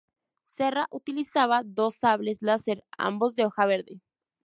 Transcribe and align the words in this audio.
Serra 0.47 0.87
utilizaba 0.89 1.61
dos 1.63 1.97
sables 2.01 2.41
láser, 2.41 2.83
ambos 2.97 3.35
de 3.35 3.45
hoja 3.45 3.67
verde. 3.67 4.01